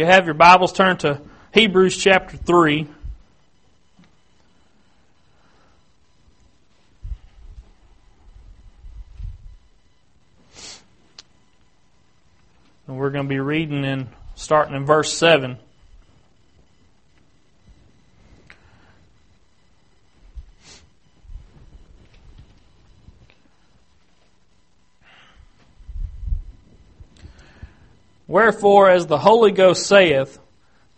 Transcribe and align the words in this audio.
you 0.00 0.06
have 0.06 0.24
your 0.24 0.32
Bibles, 0.32 0.72
turn 0.72 0.96
to 0.96 1.20
Hebrews 1.52 1.94
chapter 1.94 2.38
3. 2.38 2.88
And 12.86 12.96
we're 12.98 13.10
going 13.10 13.26
to 13.26 13.28
be 13.28 13.40
reading 13.40 13.84
in 13.84 14.08
starting 14.36 14.74
in 14.74 14.86
verse 14.86 15.12
7. 15.12 15.58
Wherefore, 28.30 28.88
as 28.88 29.08
the 29.08 29.18
Holy 29.18 29.50
Ghost 29.50 29.84
saith, 29.84 30.38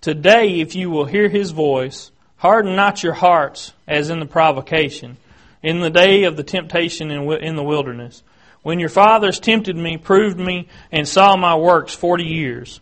Today, 0.02 0.60
if 0.60 0.76
you 0.76 0.90
will 0.90 1.06
hear 1.06 1.30
his 1.30 1.50
voice, 1.50 2.10
harden 2.36 2.76
not 2.76 3.02
your 3.02 3.14
hearts 3.14 3.72
as 3.88 4.10
in 4.10 4.20
the 4.20 4.26
provocation, 4.26 5.16
in 5.62 5.80
the 5.80 5.88
day 5.88 6.24
of 6.24 6.36
the 6.36 6.42
temptation 6.42 7.10
in 7.10 7.56
the 7.56 7.62
wilderness, 7.62 8.22
when 8.60 8.78
your 8.78 8.90
fathers 8.90 9.40
tempted 9.40 9.74
me, 9.74 9.96
proved 9.96 10.38
me, 10.38 10.68
and 10.90 11.08
saw 11.08 11.34
my 11.34 11.56
works 11.56 11.94
forty 11.94 12.26
years. 12.26 12.80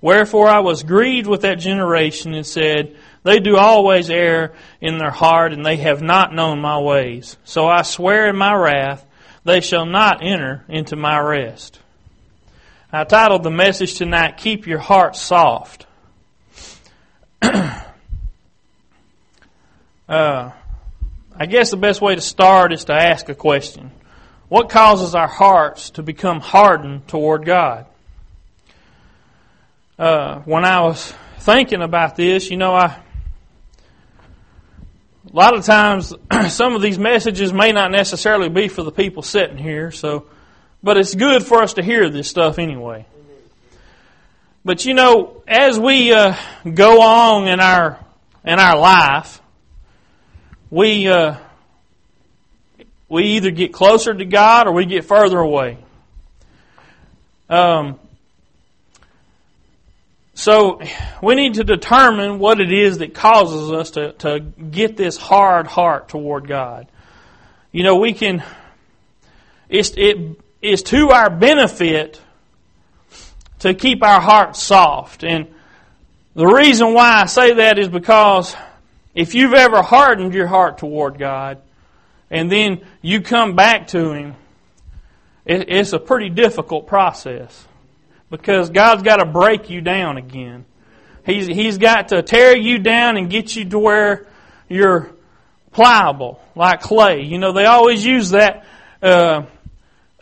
Wherefore 0.00 0.46
I 0.46 0.60
was 0.60 0.84
grieved 0.84 1.26
with 1.26 1.40
that 1.40 1.58
generation 1.58 2.34
and 2.34 2.46
said, 2.46 2.94
They 3.24 3.40
do 3.40 3.56
always 3.56 4.10
err 4.10 4.52
in 4.80 4.98
their 4.98 5.10
heart, 5.10 5.52
and 5.52 5.66
they 5.66 5.78
have 5.78 6.02
not 6.02 6.32
known 6.32 6.60
my 6.60 6.78
ways. 6.78 7.36
So 7.42 7.66
I 7.66 7.82
swear 7.82 8.28
in 8.28 8.36
my 8.36 8.54
wrath, 8.54 9.04
they 9.42 9.60
shall 9.60 9.86
not 9.86 10.22
enter 10.22 10.64
into 10.68 10.94
my 10.94 11.18
rest. 11.18 11.80
I 12.90 13.04
titled 13.04 13.42
the 13.42 13.50
message 13.50 13.96
tonight, 13.96 14.38
Keep 14.38 14.66
Your 14.66 14.78
Heart 14.78 15.14
Soft. 15.14 15.86
uh, 17.42 17.82
I 20.08 20.52
guess 21.46 21.70
the 21.70 21.76
best 21.76 22.00
way 22.00 22.14
to 22.14 22.22
start 22.22 22.72
is 22.72 22.86
to 22.86 22.94
ask 22.94 23.28
a 23.28 23.34
question. 23.34 23.90
What 24.48 24.70
causes 24.70 25.14
our 25.14 25.28
hearts 25.28 25.90
to 25.90 26.02
become 26.02 26.40
hardened 26.40 27.06
toward 27.08 27.44
God? 27.44 27.84
Uh, 29.98 30.38
when 30.46 30.64
I 30.64 30.80
was 30.80 31.12
thinking 31.40 31.82
about 31.82 32.16
this, 32.16 32.50
you 32.50 32.56
know, 32.56 32.74
I 32.74 32.86
a 35.30 35.36
lot 35.36 35.54
of 35.54 35.66
times 35.66 36.14
some 36.48 36.74
of 36.74 36.80
these 36.80 36.98
messages 36.98 37.52
may 37.52 37.70
not 37.70 37.90
necessarily 37.90 38.48
be 38.48 38.68
for 38.68 38.82
the 38.82 38.92
people 38.92 39.22
sitting 39.22 39.58
here, 39.58 39.90
so 39.90 40.24
but 40.82 40.96
it's 40.96 41.14
good 41.14 41.44
for 41.44 41.62
us 41.62 41.74
to 41.74 41.82
hear 41.82 42.08
this 42.08 42.28
stuff 42.28 42.58
anyway. 42.58 43.06
But 44.64 44.84
you 44.84 44.94
know, 44.94 45.42
as 45.46 45.78
we 45.78 46.12
uh, 46.12 46.36
go 46.74 47.00
on 47.00 47.48
in 47.48 47.60
our 47.60 48.04
in 48.44 48.58
our 48.58 48.78
life, 48.78 49.40
we 50.70 51.08
uh, 51.08 51.36
we 53.08 53.24
either 53.24 53.50
get 53.50 53.72
closer 53.72 54.12
to 54.12 54.24
God 54.24 54.66
or 54.66 54.72
we 54.72 54.84
get 54.84 55.04
further 55.04 55.38
away. 55.38 55.78
Um, 57.48 57.98
so 60.34 60.80
we 61.22 61.34
need 61.34 61.54
to 61.54 61.64
determine 61.64 62.38
what 62.38 62.60
it 62.60 62.72
is 62.72 62.98
that 62.98 63.14
causes 63.14 63.72
us 63.72 63.90
to, 63.92 64.12
to 64.12 64.38
get 64.38 64.96
this 64.96 65.16
hard 65.16 65.66
heart 65.66 66.08
toward 66.08 66.46
God. 66.46 66.86
You 67.72 67.82
know, 67.82 67.96
we 67.96 68.12
can. 68.12 68.44
It's, 69.68 69.92
it 69.96 70.38
is 70.60 70.82
to 70.84 71.10
our 71.10 71.30
benefit 71.30 72.20
to 73.60 73.74
keep 73.74 74.02
our 74.02 74.20
hearts 74.20 74.62
soft. 74.62 75.24
And 75.24 75.48
the 76.34 76.46
reason 76.46 76.94
why 76.94 77.22
I 77.22 77.26
say 77.26 77.54
that 77.54 77.78
is 77.78 77.88
because 77.88 78.54
if 79.14 79.34
you've 79.34 79.54
ever 79.54 79.82
hardened 79.82 80.34
your 80.34 80.46
heart 80.46 80.78
toward 80.78 81.18
God 81.18 81.58
and 82.30 82.50
then 82.50 82.84
you 83.02 83.20
come 83.20 83.56
back 83.56 83.88
to 83.88 84.12
Him, 84.12 84.34
it's 85.44 85.92
a 85.92 85.98
pretty 85.98 86.28
difficult 86.28 86.86
process 86.86 87.66
because 88.30 88.70
God's 88.70 89.02
got 89.02 89.16
to 89.16 89.24
break 89.24 89.70
you 89.70 89.80
down 89.80 90.18
again. 90.18 90.66
He's, 91.24 91.46
he's 91.46 91.78
got 91.78 92.08
to 92.08 92.22
tear 92.22 92.56
you 92.56 92.78
down 92.78 93.16
and 93.16 93.30
get 93.30 93.56
you 93.56 93.64
to 93.70 93.78
where 93.78 94.26
you're 94.68 95.10
pliable, 95.72 96.40
like 96.54 96.80
clay. 96.80 97.22
You 97.22 97.38
know, 97.38 97.52
they 97.52 97.64
always 97.64 98.04
use 98.04 98.30
that 98.30 98.66
uh, 99.02 99.42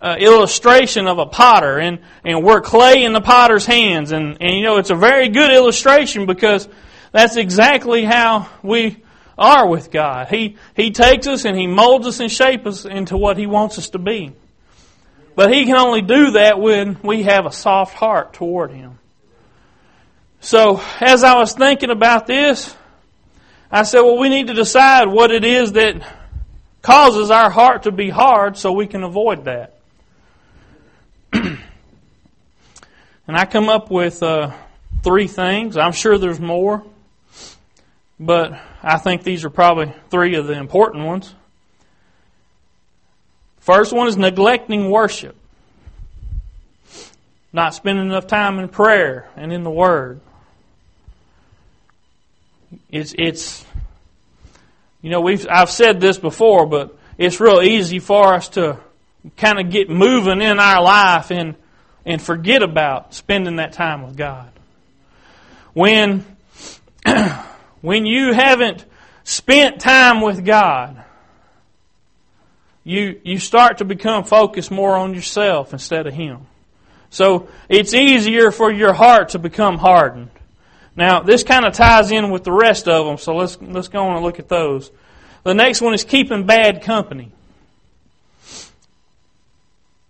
uh, 0.06 0.16
illustration 0.18 1.08
of 1.08 1.18
a 1.18 1.26
potter, 1.26 1.78
and, 1.78 1.98
and 2.24 2.44
we're 2.44 2.60
clay 2.60 3.02
in 3.02 3.12
the 3.12 3.20
potter's 3.20 3.66
hands. 3.66 4.12
And, 4.12 4.36
and 4.40 4.56
you 4.56 4.62
know, 4.62 4.76
it's 4.76 4.90
a 4.90 4.94
very 4.94 5.28
good 5.28 5.50
illustration 5.50 6.26
because 6.26 6.68
that's 7.10 7.36
exactly 7.36 8.04
how 8.04 8.48
we 8.62 9.02
are 9.36 9.66
with 9.66 9.90
God. 9.90 10.28
He, 10.28 10.58
he 10.76 10.92
takes 10.92 11.26
us 11.26 11.44
and 11.44 11.58
He 11.58 11.66
molds 11.66 12.06
us 12.06 12.20
and 12.20 12.30
shapes 12.30 12.66
us 12.66 12.84
into 12.84 13.16
what 13.16 13.36
He 13.36 13.46
wants 13.46 13.78
us 13.78 13.90
to 13.90 13.98
be. 13.98 14.32
But 15.34 15.52
He 15.52 15.64
can 15.64 15.76
only 15.76 16.02
do 16.02 16.32
that 16.32 16.60
when 16.60 16.98
we 17.02 17.24
have 17.24 17.44
a 17.44 17.52
soft 17.52 17.94
heart 17.94 18.32
toward 18.32 18.70
Him. 18.70 19.00
So, 20.38 20.80
as 21.00 21.24
I 21.24 21.34
was 21.34 21.52
thinking 21.54 21.90
about 21.90 22.28
this, 22.28 22.76
I 23.72 23.82
said, 23.82 24.02
well, 24.02 24.18
we 24.18 24.28
need 24.28 24.46
to 24.46 24.54
decide 24.54 25.08
what 25.08 25.32
it 25.32 25.44
is 25.44 25.72
that 25.72 26.00
causes 26.80 27.32
our 27.32 27.50
heart 27.50 27.82
to 27.82 27.90
be 27.90 28.08
hard 28.08 28.56
so 28.56 28.70
we 28.70 28.86
can 28.86 29.02
avoid 29.02 29.46
that. 29.46 29.75
and 33.26 33.36
I 33.36 33.44
come 33.44 33.68
up 33.68 33.90
with 33.90 34.22
uh, 34.22 34.52
three 35.02 35.26
things. 35.26 35.76
I'm 35.76 35.92
sure 35.92 36.18
there's 36.18 36.40
more, 36.40 36.82
but 38.18 38.58
I 38.82 38.98
think 38.98 39.22
these 39.22 39.44
are 39.44 39.50
probably 39.50 39.92
three 40.10 40.36
of 40.36 40.46
the 40.46 40.54
important 40.54 41.04
ones. 41.04 41.34
First 43.60 43.92
one 43.92 44.08
is 44.08 44.16
neglecting 44.16 44.90
worship. 44.90 45.36
Not 47.52 47.74
spending 47.74 48.06
enough 48.06 48.26
time 48.26 48.58
in 48.58 48.68
prayer 48.68 49.28
and 49.36 49.52
in 49.52 49.62
the 49.64 49.70
Word. 49.70 50.20
It's, 52.90 53.14
it's, 53.18 53.64
you 55.02 55.10
know, 55.10 55.20
we've, 55.20 55.46
I've 55.50 55.70
said 55.70 56.00
this 56.00 56.18
before, 56.18 56.66
but 56.66 56.96
it's 57.18 57.40
real 57.40 57.60
easy 57.62 57.98
for 57.98 58.34
us 58.34 58.50
to 58.50 58.78
kind 59.36 59.58
of 59.58 59.70
get 59.70 59.88
moving 59.88 60.40
in 60.40 60.58
our 60.58 60.82
life 60.82 61.30
and, 61.30 61.54
and 62.04 62.20
forget 62.20 62.62
about 62.62 63.14
spending 63.14 63.56
that 63.56 63.72
time 63.72 64.02
with 64.02 64.16
God. 64.16 64.50
When, 65.72 66.24
when 67.80 68.06
you 68.06 68.32
haven't 68.32 68.84
spent 69.24 69.80
time 69.80 70.20
with 70.20 70.44
God, 70.44 71.04
you, 72.84 73.20
you 73.24 73.38
start 73.38 73.78
to 73.78 73.84
become 73.84 74.24
focused 74.24 74.70
more 74.70 74.96
on 74.96 75.12
yourself 75.12 75.72
instead 75.72 76.06
of 76.06 76.14
Him. 76.14 76.46
So 77.10 77.48
it's 77.68 77.94
easier 77.94 78.50
for 78.50 78.70
your 78.70 78.92
heart 78.92 79.30
to 79.30 79.38
become 79.38 79.78
hardened. 79.78 80.30
Now, 80.94 81.20
this 81.20 81.42
kind 81.42 81.66
of 81.66 81.74
ties 81.74 82.10
in 82.10 82.30
with 82.30 82.44
the 82.44 82.52
rest 82.52 82.88
of 82.88 83.06
them, 83.06 83.18
so 83.18 83.34
let's, 83.34 83.58
let's 83.60 83.88
go 83.88 84.06
on 84.06 84.16
and 84.16 84.24
look 84.24 84.38
at 84.38 84.48
those. 84.48 84.90
The 85.42 85.52
next 85.52 85.80
one 85.80 85.94
is 85.94 86.04
keeping 86.04 86.46
bad 86.46 86.82
company. 86.82 87.32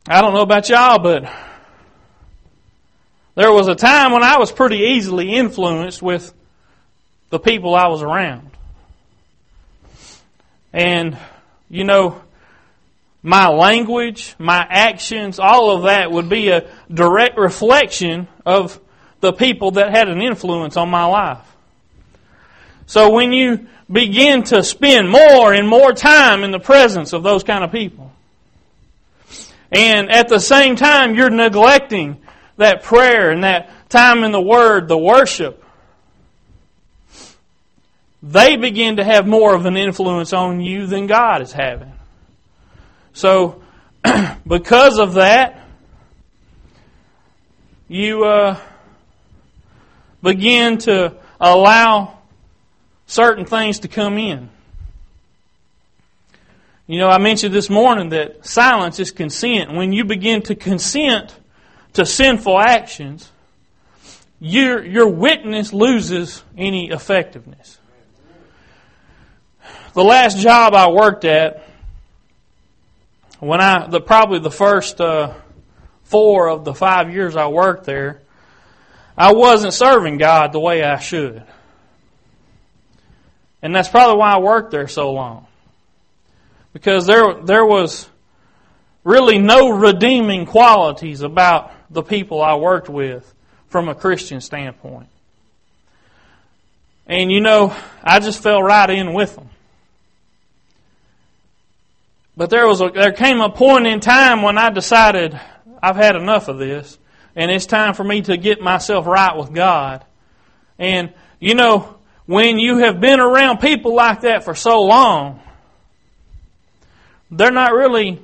I 0.08 0.22
don't 0.22 0.34
know 0.34 0.42
about 0.42 0.68
y'all, 0.68 1.00
but 1.00 1.28
there 3.34 3.50
was 3.50 3.66
a 3.66 3.74
time 3.74 4.12
when 4.12 4.22
I 4.22 4.38
was 4.38 4.52
pretty 4.52 4.76
easily 4.76 5.34
influenced 5.34 6.00
with 6.00 6.32
the 7.30 7.40
people 7.40 7.74
I 7.74 7.88
was 7.88 8.02
around. 8.02 8.50
And, 10.72 11.18
you 11.68 11.82
know, 11.82 12.22
my 13.20 13.48
language, 13.48 14.36
my 14.38 14.64
actions, 14.70 15.40
all 15.40 15.76
of 15.76 15.82
that 15.82 16.12
would 16.12 16.28
be 16.28 16.50
a 16.50 16.70
direct 16.88 17.36
reflection 17.36 18.28
of 18.44 18.78
the 19.20 19.32
people 19.32 19.72
that 19.72 19.90
had 19.90 20.08
an 20.08 20.22
influence 20.22 20.76
on 20.76 20.88
my 20.88 21.06
life. 21.06 21.44
So 22.86 23.10
when 23.10 23.32
you 23.32 23.66
begin 23.90 24.44
to 24.44 24.62
spend 24.62 25.10
more 25.10 25.52
and 25.52 25.68
more 25.68 25.92
time 25.92 26.44
in 26.44 26.52
the 26.52 26.60
presence 26.60 27.12
of 27.12 27.24
those 27.24 27.42
kind 27.42 27.64
of 27.64 27.72
people, 27.72 28.12
and 29.72 30.10
at 30.10 30.28
the 30.28 30.38
same 30.38 30.76
time, 30.76 31.14
you're 31.14 31.30
neglecting 31.30 32.18
that 32.56 32.82
prayer 32.82 33.30
and 33.30 33.44
that 33.44 33.70
time 33.88 34.24
in 34.24 34.32
the 34.32 34.40
Word, 34.40 34.88
the 34.88 34.98
worship. 34.98 35.62
They 38.22 38.56
begin 38.56 38.96
to 38.96 39.04
have 39.04 39.26
more 39.26 39.54
of 39.54 39.66
an 39.66 39.76
influence 39.76 40.32
on 40.32 40.60
you 40.60 40.86
than 40.86 41.06
God 41.06 41.42
is 41.42 41.52
having. 41.52 41.92
So, 43.12 43.62
because 44.46 44.98
of 44.98 45.14
that, 45.14 45.66
you 47.88 48.24
uh, 48.24 48.58
begin 50.22 50.78
to 50.78 51.14
allow 51.40 52.18
certain 53.06 53.44
things 53.44 53.80
to 53.80 53.88
come 53.88 54.18
in. 54.18 54.48
You 56.86 57.00
know, 57.00 57.08
I 57.08 57.18
mentioned 57.18 57.52
this 57.52 57.68
morning 57.68 58.10
that 58.10 58.46
silence 58.46 59.00
is 59.00 59.10
consent. 59.10 59.72
When 59.72 59.92
you 59.92 60.04
begin 60.04 60.42
to 60.42 60.54
consent 60.54 61.34
to 61.94 62.06
sinful 62.06 62.60
actions, 62.60 63.30
your, 64.38 64.84
your 64.84 65.08
witness 65.08 65.72
loses 65.72 66.44
any 66.56 66.90
effectiveness. 66.90 67.78
The 69.94 70.04
last 70.04 70.38
job 70.38 70.74
I 70.74 70.90
worked 70.90 71.24
at, 71.24 71.66
when 73.40 73.60
I, 73.60 73.88
the, 73.88 74.00
probably 74.00 74.38
the 74.38 74.50
first 74.50 75.00
uh, 75.00 75.34
four 76.04 76.48
of 76.48 76.64
the 76.64 76.74
five 76.74 77.12
years 77.12 77.34
I 77.34 77.48
worked 77.48 77.84
there, 77.84 78.20
I 79.18 79.32
wasn't 79.32 79.74
serving 79.74 80.18
God 80.18 80.52
the 80.52 80.60
way 80.60 80.84
I 80.84 80.98
should. 81.00 81.42
And 83.60 83.74
that's 83.74 83.88
probably 83.88 84.18
why 84.18 84.34
I 84.34 84.38
worked 84.38 84.70
there 84.70 84.86
so 84.86 85.10
long. 85.12 85.45
Because 86.76 87.06
there, 87.06 87.32
there 87.42 87.64
was 87.64 88.06
really 89.02 89.38
no 89.38 89.70
redeeming 89.70 90.44
qualities 90.44 91.22
about 91.22 91.72
the 91.88 92.02
people 92.02 92.42
I 92.42 92.56
worked 92.56 92.90
with 92.90 93.32
from 93.68 93.88
a 93.88 93.94
Christian 93.94 94.42
standpoint. 94.42 95.08
And 97.06 97.32
you 97.32 97.40
know, 97.40 97.74
I 98.04 98.20
just 98.20 98.42
fell 98.42 98.62
right 98.62 98.90
in 98.90 99.14
with 99.14 99.36
them. 99.36 99.48
But 102.36 102.50
there 102.50 102.66
was 102.66 102.82
a, 102.82 102.90
there 102.90 103.12
came 103.12 103.40
a 103.40 103.48
point 103.48 103.86
in 103.86 104.00
time 104.00 104.42
when 104.42 104.58
I 104.58 104.68
decided 104.68 105.40
I've 105.82 105.96
had 105.96 106.14
enough 106.14 106.48
of 106.48 106.58
this 106.58 106.98
and 107.34 107.50
it's 107.50 107.64
time 107.64 107.94
for 107.94 108.04
me 108.04 108.20
to 108.20 108.36
get 108.36 108.60
myself 108.60 109.06
right 109.06 109.34
with 109.34 109.50
God. 109.54 110.04
And 110.78 111.14
you 111.40 111.54
know, 111.54 111.96
when 112.26 112.58
you 112.58 112.76
have 112.84 113.00
been 113.00 113.18
around 113.18 113.60
people 113.60 113.94
like 113.94 114.20
that 114.20 114.44
for 114.44 114.54
so 114.54 114.82
long, 114.82 115.40
they're 117.30 117.50
not 117.50 117.72
really 117.72 118.22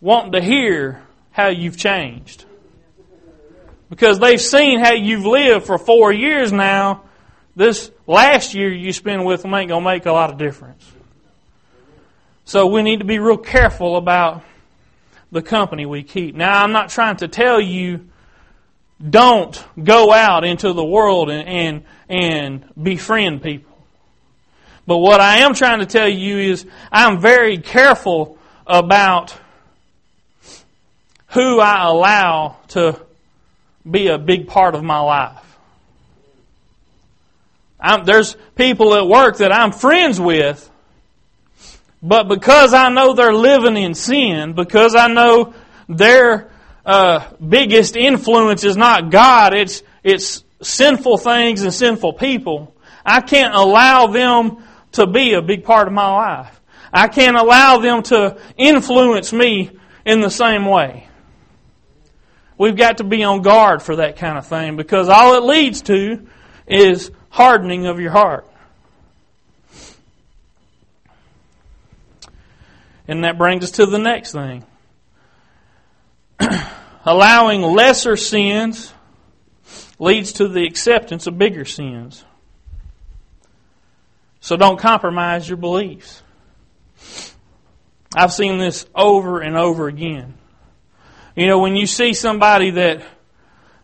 wanting 0.00 0.32
to 0.32 0.40
hear 0.40 1.02
how 1.30 1.48
you've 1.48 1.76
changed. 1.76 2.44
Because 3.90 4.18
they've 4.18 4.40
seen 4.40 4.80
how 4.80 4.92
you've 4.92 5.26
lived 5.26 5.66
for 5.66 5.78
four 5.78 6.12
years 6.12 6.52
now. 6.52 7.02
This 7.56 7.90
last 8.06 8.54
year 8.54 8.72
you 8.72 8.92
spend 8.92 9.24
with 9.24 9.42
them 9.42 9.54
ain't 9.54 9.68
going 9.68 9.84
to 9.84 9.90
make 9.90 10.06
a 10.06 10.12
lot 10.12 10.30
of 10.30 10.38
difference. 10.38 10.90
So 12.44 12.66
we 12.66 12.82
need 12.82 12.98
to 12.98 13.04
be 13.04 13.18
real 13.18 13.36
careful 13.36 13.96
about 13.96 14.42
the 15.32 15.42
company 15.42 15.86
we 15.86 16.02
keep. 16.02 16.34
Now, 16.34 16.62
I'm 16.62 16.72
not 16.72 16.90
trying 16.90 17.16
to 17.16 17.28
tell 17.28 17.60
you 17.60 18.08
don't 19.10 19.62
go 19.82 20.12
out 20.12 20.44
into 20.44 20.72
the 20.72 20.84
world 20.84 21.30
and, 21.30 21.48
and, 21.48 21.84
and 22.08 22.64
befriend 22.80 23.42
people. 23.42 23.73
But 24.86 24.98
what 24.98 25.20
I 25.20 25.38
am 25.38 25.54
trying 25.54 25.80
to 25.80 25.86
tell 25.86 26.08
you 26.08 26.38
is 26.38 26.66
I'm 26.92 27.20
very 27.20 27.58
careful 27.58 28.38
about 28.66 29.34
who 31.28 31.58
I 31.58 31.86
allow 31.86 32.56
to 32.68 33.00
be 33.88 34.08
a 34.08 34.18
big 34.18 34.46
part 34.46 34.74
of 34.74 34.82
my 34.82 35.00
life. 35.00 35.40
I'm, 37.80 38.04
there's 38.04 38.36
people 38.54 38.94
at 38.94 39.06
work 39.06 39.38
that 39.38 39.52
I'm 39.52 39.72
friends 39.72 40.20
with, 40.20 40.70
but 42.02 42.28
because 42.28 42.72
I 42.72 42.88
know 42.88 43.14
they're 43.14 43.34
living 43.34 43.76
in 43.76 43.94
sin, 43.94 44.52
because 44.54 44.94
I 44.94 45.08
know 45.08 45.54
their 45.88 46.50
uh, 46.86 47.30
biggest 47.36 47.96
influence 47.96 48.64
is 48.64 48.76
not 48.76 49.10
God, 49.10 49.54
it's, 49.54 49.82
it's 50.02 50.44
sinful 50.62 51.18
things 51.18 51.62
and 51.62 51.74
sinful 51.74 52.14
people, 52.14 52.74
I 53.04 53.20
can't 53.20 53.54
allow 53.54 54.06
them 54.06 54.64
to 54.94 55.06
be 55.06 55.34
a 55.34 55.42
big 55.42 55.64
part 55.64 55.86
of 55.86 55.94
my 55.94 56.10
life. 56.10 56.60
I 56.92 57.08
can't 57.08 57.36
allow 57.36 57.78
them 57.78 58.02
to 58.04 58.38
influence 58.56 59.32
me 59.32 59.70
in 60.04 60.20
the 60.20 60.30
same 60.30 60.66
way. 60.66 61.08
We've 62.56 62.76
got 62.76 62.98
to 62.98 63.04
be 63.04 63.24
on 63.24 63.42
guard 63.42 63.82
for 63.82 63.96
that 63.96 64.16
kind 64.16 64.38
of 64.38 64.46
thing 64.46 64.76
because 64.76 65.08
all 65.08 65.34
it 65.34 65.42
leads 65.42 65.82
to 65.82 66.26
is 66.66 67.10
hardening 67.30 67.86
of 67.86 67.98
your 67.98 68.12
heart. 68.12 68.48
And 73.08 73.24
that 73.24 73.36
brings 73.38 73.64
us 73.64 73.72
to 73.72 73.86
the 73.86 73.98
next 73.98 74.32
thing. 74.32 74.64
Allowing 77.04 77.62
lesser 77.62 78.16
sins 78.16 78.94
leads 79.98 80.34
to 80.34 80.48
the 80.48 80.64
acceptance 80.64 81.26
of 81.26 81.36
bigger 81.36 81.64
sins. 81.64 82.24
So 84.44 84.58
don't 84.58 84.78
compromise 84.78 85.48
your 85.48 85.56
beliefs. 85.56 86.22
I've 88.14 88.30
seen 88.30 88.58
this 88.58 88.84
over 88.94 89.40
and 89.40 89.56
over 89.56 89.88
again. 89.88 90.34
You 91.34 91.46
know, 91.46 91.60
when 91.60 91.76
you 91.76 91.86
see 91.86 92.12
somebody 92.12 92.72
that 92.72 93.06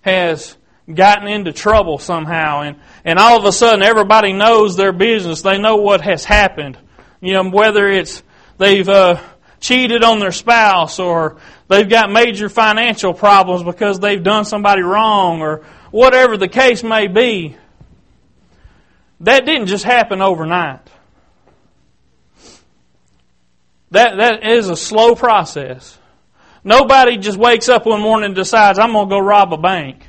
has 0.02 0.58
gotten 0.92 1.28
into 1.28 1.54
trouble 1.54 1.96
somehow 1.96 2.60
and, 2.60 2.76
and 3.06 3.18
all 3.18 3.38
of 3.38 3.46
a 3.46 3.52
sudden 3.52 3.82
everybody 3.82 4.34
knows 4.34 4.76
their 4.76 4.92
business, 4.92 5.40
they 5.40 5.56
know 5.56 5.76
what 5.76 6.02
has 6.02 6.26
happened. 6.26 6.76
You 7.22 7.32
know, 7.32 7.48
whether 7.48 7.88
it's 7.88 8.22
they've 8.58 8.86
uh, 8.86 9.18
cheated 9.60 10.04
on 10.04 10.18
their 10.18 10.30
spouse 10.30 10.98
or 10.98 11.38
they've 11.68 11.88
got 11.88 12.12
major 12.12 12.50
financial 12.50 13.14
problems 13.14 13.62
because 13.62 13.98
they've 13.98 14.22
done 14.22 14.44
somebody 14.44 14.82
wrong 14.82 15.40
or 15.40 15.64
whatever 15.90 16.36
the 16.36 16.48
case 16.48 16.82
may 16.82 17.06
be. 17.06 17.56
That 19.20 19.44
didn't 19.44 19.66
just 19.66 19.84
happen 19.84 20.22
overnight. 20.22 20.80
That, 23.90 24.16
that 24.18 24.46
is 24.48 24.68
a 24.68 24.76
slow 24.76 25.14
process. 25.14 25.98
Nobody 26.62 27.16
just 27.16 27.38
wakes 27.38 27.68
up 27.68 27.86
one 27.86 28.00
morning 28.00 28.26
and 28.26 28.34
decides, 28.34 28.78
I'm 28.78 28.92
going 28.92 29.08
to 29.08 29.10
go 29.10 29.18
rob 29.18 29.52
a 29.52 29.58
bank. 29.58 30.06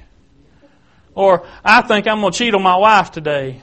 Or, 1.15 1.45
I 1.63 1.81
think 1.81 2.07
I'm 2.07 2.21
going 2.21 2.31
to 2.31 2.37
cheat 2.37 2.53
on 2.53 2.61
my 2.61 2.77
wife 2.77 3.11
today. 3.11 3.61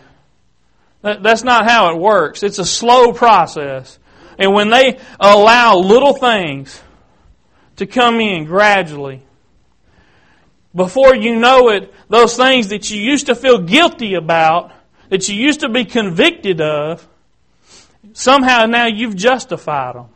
That, 1.02 1.22
that's 1.22 1.44
not 1.44 1.68
how 1.68 1.94
it 1.94 1.98
works. 1.98 2.42
It's 2.42 2.58
a 2.58 2.64
slow 2.64 3.12
process. 3.12 3.98
And 4.38 4.52
when 4.52 4.70
they 4.70 4.98
allow 5.18 5.76
little 5.76 6.14
things 6.14 6.82
to 7.76 7.86
come 7.86 8.20
in 8.20 8.44
gradually, 8.44 9.22
before 10.74 11.14
you 11.14 11.36
know 11.36 11.70
it, 11.70 11.92
those 12.08 12.36
things 12.36 12.68
that 12.68 12.90
you 12.90 13.00
used 13.00 13.26
to 13.26 13.34
feel 13.34 13.58
guilty 13.58 14.14
about, 14.14 14.72
that 15.08 15.28
you 15.28 15.34
used 15.34 15.60
to 15.60 15.68
be 15.68 15.84
convicted 15.84 16.60
of, 16.60 17.06
somehow 18.12 18.66
now 18.66 18.86
you've 18.86 19.16
justified 19.16 19.94
them. 19.94 20.08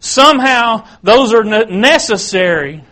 Somehow 0.00 0.86
those 1.02 1.32
are 1.32 1.44
necessary 1.44 2.84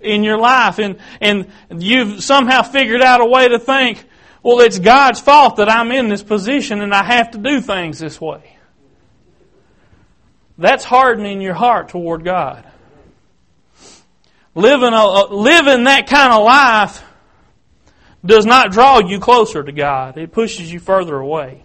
in 0.00 0.22
your 0.22 0.36
life 0.36 0.78
and, 0.78 0.98
and 1.20 1.50
you've 1.70 2.22
somehow 2.22 2.62
figured 2.62 3.00
out 3.00 3.22
a 3.22 3.24
way 3.24 3.48
to 3.48 3.58
think, 3.58 4.04
well, 4.42 4.60
it's 4.60 4.78
God's 4.78 5.20
fault 5.20 5.56
that 5.56 5.70
I'm 5.70 5.90
in 5.90 6.08
this 6.08 6.22
position 6.22 6.82
and 6.82 6.92
I 6.92 7.02
have 7.02 7.30
to 7.30 7.38
do 7.38 7.62
things 7.62 7.98
this 7.98 8.20
way. 8.20 8.58
That's 10.58 10.84
hardening 10.84 11.40
your 11.40 11.54
heart 11.54 11.88
toward 11.88 12.24
God. 12.24 12.64
Living, 14.54 14.92
a, 14.92 15.24
living 15.26 15.84
that 15.84 16.06
kind 16.06 16.32
of 16.32 16.44
life 16.44 17.02
does 18.24 18.46
not 18.46 18.72
draw 18.72 19.00
you 19.00 19.20
closer 19.20 19.62
to 19.62 19.72
God. 19.72 20.16
It 20.16 20.32
pushes 20.32 20.72
you 20.72 20.80
further 20.80 21.16
away. 21.16 21.64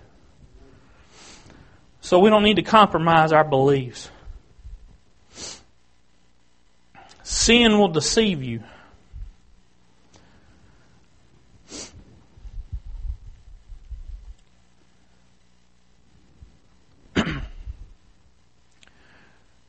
So 2.01 2.20
we 2.20 2.30
don't 2.30 2.44
need 2.44 2.58
to 2.58 2.63
compromise 2.63 3.32
our 3.32 3.44
beliefs. 3.46 4.10
Sin 7.24 7.78
will 7.78 7.88
deceive 7.89 8.44
you. 8.44 8.63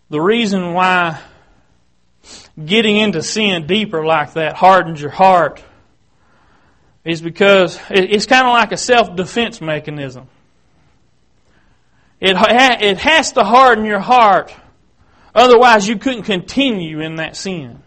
the 0.09 0.21
reason 0.21 0.73
why 0.73 1.21
getting 2.65 2.97
into 2.97 3.23
sin 3.23 3.67
deeper 3.67 4.05
like 4.05 4.33
that 4.35 4.57
hardens 4.57 5.01
your 5.01 5.11
heart 5.11 5.63
is 7.05 7.23
because 7.23 7.79
it's 7.91 8.27
kind 8.27 8.47
of 8.47 8.53
like 8.53 8.73
a 8.73 8.77
self 8.77 9.17
defense 9.17 9.61
mechanism. 9.61 10.29
It, 12.21 12.37
it 12.39 12.99
has 12.99 13.33
to 13.33 13.45
harden 13.45 13.85
your 13.85 14.01
heart 14.01 14.55
Otherwise, 15.35 15.87
you 15.87 15.97
couldn't 15.97 16.25
continue 16.25 17.01
in 17.01 17.17
that 17.17 17.37
sin. 17.37 17.83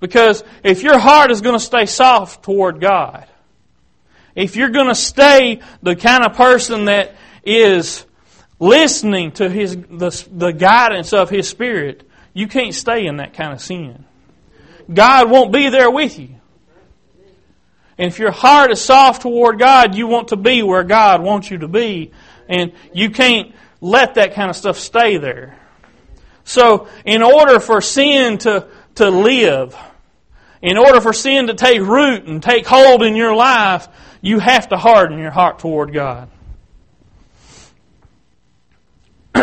Because 0.00 0.44
if 0.62 0.82
your 0.82 0.98
heart 0.98 1.30
is 1.30 1.40
going 1.40 1.54
to 1.54 1.64
stay 1.64 1.86
soft 1.86 2.42
toward 2.42 2.80
God, 2.80 3.26
if 4.34 4.56
you're 4.56 4.70
going 4.70 4.88
to 4.88 4.94
stay 4.94 5.60
the 5.82 5.96
kind 5.96 6.24
of 6.24 6.36
person 6.36 6.86
that 6.86 7.14
is 7.44 8.04
listening 8.58 9.32
to 9.32 9.48
his, 9.48 9.76
the, 9.76 10.26
the 10.30 10.52
guidance 10.52 11.12
of 11.12 11.30
His 11.30 11.48
Spirit, 11.48 12.08
you 12.34 12.48
can't 12.48 12.74
stay 12.74 13.06
in 13.06 13.18
that 13.18 13.34
kind 13.34 13.52
of 13.52 13.60
sin. 13.60 14.04
God 14.92 15.30
won't 15.30 15.52
be 15.52 15.70
there 15.70 15.90
with 15.90 16.18
you. 16.18 16.33
And 17.98 18.10
if 18.10 18.18
your 18.18 18.32
heart 18.32 18.70
is 18.72 18.80
soft 18.80 19.22
toward 19.22 19.58
God, 19.58 19.94
you 19.94 20.06
want 20.06 20.28
to 20.28 20.36
be 20.36 20.62
where 20.62 20.82
God 20.82 21.22
wants 21.22 21.50
you 21.50 21.58
to 21.58 21.68
be. 21.68 22.12
And 22.48 22.72
you 22.92 23.10
can't 23.10 23.54
let 23.80 24.14
that 24.16 24.34
kind 24.34 24.50
of 24.50 24.56
stuff 24.56 24.78
stay 24.78 25.16
there. 25.16 25.58
So, 26.44 26.88
in 27.04 27.22
order 27.22 27.60
for 27.60 27.80
sin 27.80 28.38
to, 28.38 28.68
to 28.96 29.10
live, 29.10 29.76
in 30.60 30.76
order 30.76 31.00
for 31.00 31.12
sin 31.12 31.46
to 31.46 31.54
take 31.54 31.80
root 31.80 32.24
and 32.24 32.42
take 32.42 32.66
hold 32.66 33.02
in 33.02 33.16
your 33.16 33.34
life, 33.34 33.88
you 34.20 34.38
have 34.38 34.68
to 34.68 34.76
harden 34.76 35.18
your 35.18 35.30
heart 35.30 35.58
toward 35.58 35.92
God. 35.92 36.28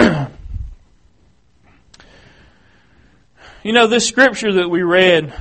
you 3.64 3.74
know, 3.74 3.88
this 3.88 4.08
scripture 4.08 4.54
that 4.54 4.70
we 4.70 4.84
read 4.84 5.34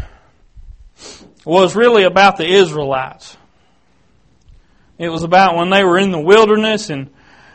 was 1.45 1.75
really 1.75 2.05
about 2.05 2.37
the 2.37 2.47
Israelites. 2.47 3.37
It 4.99 5.09
was 5.09 5.23
about 5.23 5.57
when 5.57 5.71
they 5.71 5.83
were 5.83 5.99
in 5.99 6.11
the 6.11 6.21
wilderness 6.21 6.91
and, 6.91 7.11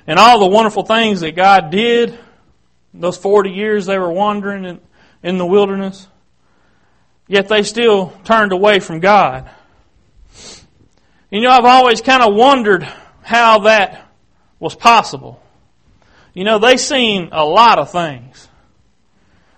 and 0.08 0.18
all 0.18 0.40
the 0.40 0.48
wonderful 0.48 0.84
things 0.84 1.22
that 1.22 1.36
God 1.36 1.70
did. 1.70 2.18
Those 2.94 3.18
40 3.18 3.52
years 3.52 3.86
they 3.86 4.00
were 4.00 4.12
wandering 4.12 4.66
in, 4.66 4.82
in 5.22 5.38
the 5.38 5.46
wilderness. 5.46 6.08
Yet 7.28 7.48
they 7.48 7.64
still 7.64 8.14
turned 8.24 8.52
away 8.52 8.80
from 8.80 9.00
God. 9.00 9.50
You 11.30 11.42
know, 11.42 11.50
I've 11.50 11.66
always 11.66 12.02
kind 12.02 12.24
of 12.24 12.34
wondered 12.34 12.84
how 13.22 13.60
that 13.60 14.10
was 14.60 14.76
possible. 14.76 15.42
You 16.34 16.44
know, 16.44 16.60
they 16.60 16.78
seen 16.78 17.30
a 17.32 17.44
lot 17.44 17.80
of 17.80 17.92
things. 17.92 18.48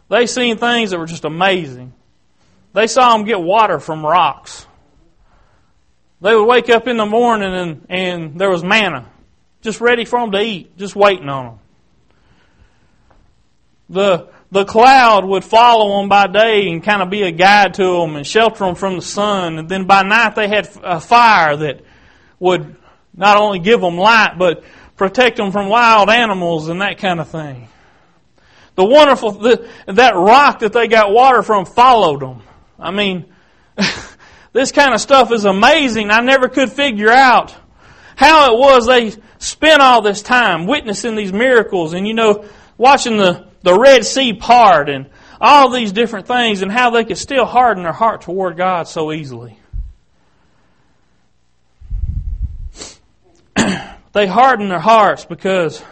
They 0.10 0.28
seen 0.28 0.58
things 0.58 0.92
that 0.92 1.00
were 1.00 1.06
just 1.06 1.26
amazing. 1.26 1.94
They 2.74 2.88
saw 2.88 3.16
them 3.16 3.26
get 3.26 3.42
water 3.42 3.80
from 3.80 4.06
rocks. 4.06 4.66
They 6.22 6.36
would 6.36 6.46
wake 6.46 6.70
up 6.70 6.88
in 6.88 6.98
the 6.98 7.06
morning 7.06 7.54
and, 7.54 7.86
and 7.90 8.40
there 8.40 8.50
was 8.50 8.64
manna 8.64 9.08
just 9.62 9.82
ready 9.82 10.06
for 10.06 10.20
them 10.20 10.32
to 10.32 10.40
eat, 10.40 10.78
just 10.78 10.96
waiting 10.96 11.30
on 11.30 11.46
them. 11.46 11.60
The, 13.90 14.30
the 14.52 14.66
cloud 14.66 15.26
would 15.26 15.44
follow 15.44 16.00
them 16.00 16.10
by 16.10 16.28
day 16.28 16.70
and 16.70 16.84
kind 16.84 17.02
of 17.02 17.10
be 17.10 17.24
a 17.24 17.32
guide 17.32 17.74
to 17.76 17.84
them 17.84 18.16
and 18.16 18.26
shelter 18.26 18.66
them 18.66 18.76
from 18.76 18.96
the 18.96 19.02
sun. 19.02 19.60
And 19.60 19.70
then 19.70 19.86
by 19.86 20.04
night 20.04 20.36
they 20.36 20.48
had 20.48 20.70
a 20.84 21.00
fire 21.00 21.56
that 21.58 21.82
would 22.40 22.76
not 23.14 23.38
only 23.38 23.60
give 23.60 23.82
them 23.82 23.98
light, 23.98 24.36
but 24.38 24.64
protect 24.96 25.38
them 25.38 25.52
from 25.52 25.68
wild 25.68 26.10
animals 26.10 26.70
and 26.70 26.82
that 26.82 26.98
kind 26.98 27.20
of 27.20 27.30
thing. 27.30 27.68
The 28.76 28.86
wonderful, 28.86 29.32
the, 29.32 29.68
that 29.88 30.16
rock 30.16 30.60
that 30.60 30.72
they 30.72 30.88
got 30.88 31.12
water 31.12 31.42
from 31.42 31.66
followed 31.66 32.22
them. 32.22 32.42
I 32.80 32.92
mean, 32.92 33.26
this 34.54 34.72
kind 34.72 34.94
of 34.94 35.02
stuff 35.02 35.32
is 35.32 35.46
amazing. 35.46 36.12
I 36.12 36.22
never 36.22 36.48
could 36.48 36.72
figure 36.72 37.10
out 37.10 37.56
how 38.16 38.54
it 38.54 38.60
was 38.60 38.88
they 38.88 39.14
spent 39.40 39.82
all 39.82 40.02
this 40.02 40.22
time 40.22 40.66
witnessing 40.66 41.16
these 41.16 41.32
miracles 41.32 41.94
and, 41.94 42.08
you 42.08 42.14
know, 42.14 42.46
watching 42.78 43.18
the, 43.18 43.48
the 43.62 43.78
Red 43.78 44.06
Sea 44.06 44.34
part 44.34 44.90
and 44.90 45.10
all 45.40 45.70
these 45.70 45.92
different 45.92 46.28
things 46.28 46.62
and 46.62 46.72
how 46.72 46.90
they 46.90 47.04
could 47.04 47.18
still 47.18 47.46
harden 47.46 47.84
their 47.84 47.94
heart 47.94 48.22
toward 48.22 48.58
God 48.58 48.88
so 48.88 49.12
easily. 49.12 49.60
they 54.14 54.28
hardened 54.28 54.72
their 54.72 54.80
hearts 54.80 55.26
because 55.26 55.84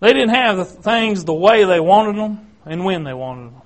they 0.00 0.12
didn't 0.14 0.30
have 0.30 0.56
the 0.56 0.64
things 0.64 1.24
the 1.24 1.34
way 1.34 1.64
they 1.64 1.80
wanted 1.80 2.16
them 2.16 2.46
and 2.64 2.84
when 2.84 3.04
they 3.04 3.12
wanted 3.14 3.52
them. 3.52 3.59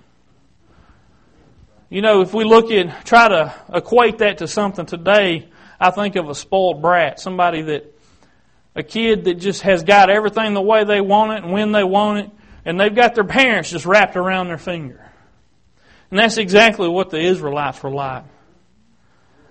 You 1.90 2.02
know, 2.02 2.22
if 2.22 2.32
we 2.32 2.44
look 2.44 2.70
at, 2.70 3.04
try 3.04 3.28
to 3.28 3.54
equate 3.72 4.18
that 4.18 4.38
to 4.38 4.48
something 4.48 4.86
today, 4.86 5.48
I 5.78 5.90
think 5.90 6.16
of 6.16 6.28
a 6.28 6.34
spoiled 6.34 6.80
brat, 6.80 7.20
somebody 7.20 7.62
that, 7.62 7.90
a 8.74 8.82
kid 8.82 9.24
that 9.24 9.34
just 9.34 9.62
has 9.62 9.84
got 9.84 10.10
everything 10.10 10.54
the 10.54 10.60
way 10.60 10.84
they 10.84 11.00
want 11.00 11.32
it 11.32 11.44
and 11.44 11.52
when 11.52 11.72
they 11.72 11.84
want 11.84 12.26
it, 12.26 12.30
and 12.64 12.80
they've 12.80 12.94
got 12.94 13.14
their 13.14 13.24
parents 13.24 13.70
just 13.70 13.86
wrapped 13.86 14.16
around 14.16 14.48
their 14.48 14.58
finger. 14.58 15.04
And 16.10 16.18
that's 16.18 16.38
exactly 16.38 16.88
what 16.88 17.10
the 17.10 17.20
Israelites 17.20 17.82
were 17.82 17.90
like. 17.90 18.24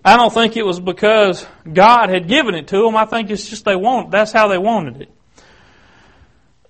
I 0.03 0.17
don't 0.17 0.33
think 0.33 0.57
it 0.57 0.65
was 0.65 0.79
because 0.79 1.45
God 1.71 2.09
had 2.09 2.27
given 2.27 2.55
it 2.55 2.67
to 2.69 2.77
them. 2.83 2.95
I 2.95 3.05
think 3.05 3.29
it's 3.29 3.47
just 3.47 3.63
they 3.63 3.75
want. 3.75 4.11
That's 4.11 4.33
how 4.33 4.49
they 4.49 4.57
wanted 4.57 5.07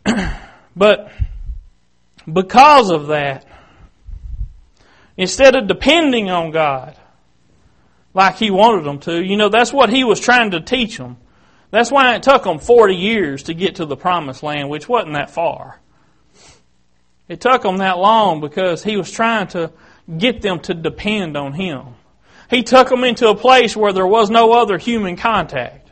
it. 0.05 0.39
but 0.75 1.11
because 2.31 2.91
of 2.91 3.07
that, 3.07 3.45
Instead 5.17 5.55
of 5.55 5.67
depending 5.67 6.29
on 6.29 6.51
God 6.51 6.97
like 8.13 8.37
He 8.37 8.51
wanted 8.51 8.85
them 8.85 8.99
to, 9.01 9.23
you 9.23 9.37
know, 9.37 9.49
that's 9.49 9.73
what 9.73 9.89
He 9.89 10.03
was 10.03 10.19
trying 10.19 10.51
to 10.51 10.61
teach 10.61 10.97
them. 10.97 11.17
That's 11.71 11.91
why 11.91 12.15
it 12.15 12.23
took 12.23 12.43
them 12.43 12.59
40 12.59 12.95
years 12.95 13.43
to 13.43 13.53
get 13.53 13.75
to 13.75 13.85
the 13.85 13.97
promised 13.97 14.43
land, 14.43 14.69
which 14.69 14.87
wasn't 14.87 15.13
that 15.13 15.31
far. 15.31 15.79
It 17.27 17.41
took 17.41 17.63
them 17.63 17.77
that 17.77 17.97
long 17.97 18.41
because 18.41 18.83
He 18.83 18.97
was 18.97 19.11
trying 19.11 19.47
to 19.49 19.71
get 20.17 20.41
them 20.41 20.59
to 20.61 20.73
depend 20.73 21.35
on 21.37 21.53
Him. 21.53 21.95
He 22.49 22.61
took 22.63 22.89
them 22.89 23.03
into 23.03 23.29
a 23.29 23.35
place 23.35 23.75
where 23.75 23.93
there 23.93 24.05
was 24.05 24.29
no 24.29 24.51
other 24.53 24.77
human 24.77 25.15
contact 25.15 25.89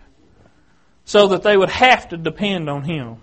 so 1.05 1.29
that 1.29 1.43
they 1.43 1.57
would 1.57 1.69
have 1.69 2.09
to 2.09 2.17
depend 2.17 2.69
on 2.69 2.83
Him. 2.83 3.17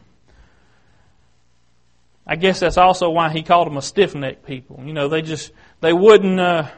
I 2.29 2.37
guess 2.37 2.61
that's 2.61 2.77
also 2.77 3.09
why 3.09 3.31
he 3.31 3.43
called 3.43 3.69
them 3.69 3.79
a 3.79 3.83
stiff 3.83 4.15
necked 4.15 4.45
people. 4.45 4.83
You 4.85 4.93
know, 4.93 5.09
they 5.09 5.23
just, 5.23 5.51
they 5.81 5.95
wouldn't 5.95 6.39
uh, 6.39 6.69